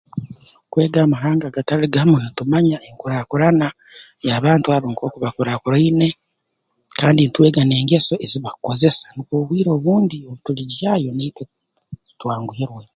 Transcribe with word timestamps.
Kwega 0.71 0.99
amahanga 1.05 1.53
gatali 1.55 1.85
gamu 1.93 2.15
ntumanya 2.25 2.77
enkurakurana 2.87 3.67
y'abantu 4.27 4.67
abo 4.75 4.87
nk'oku 4.91 5.17
bakuraakuraine 5.23 6.07
kandi 6.99 7.21
ntwega 7.25 7.61
n'engeso 7.65 8.13
ezibakukozesa 8.25 9.05
nukwo 9.13 9.33
obwire 9.41 9.69
obundi 9.77 10.15
obu 10.27 10.39
tuligyayo 10.45 11.09
naitwe 11.13 11.43
twanguhirwe 12.19 12.83